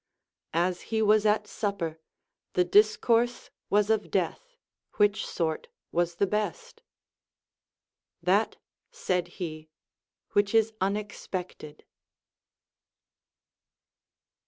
As 0.55 0.81
he 0.89 0.99
was 1.03 1.27
at 1.27 1.45
supper, 1.45 1.99
the 2.53 2.63
discourse 2.63 3.51
was 3.69 3.91
of 3.91 4.09
death, 4.09 4.55
which 4.93 5.27
sort 5.27 5.67
was 5.91 6.15
the 6.15 6.25
best. 6.25 6.81
That, 8.19 8.57
said 8.89 9.27
he, 9.37 9.69
which 10.31 10.55
is 10.55 10.73
unexpected. 10.81 11.85